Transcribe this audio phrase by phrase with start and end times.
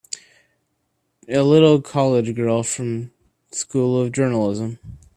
[1.29, 3.11] A little college girl from
[3.51, 4.79] a School of Journalism!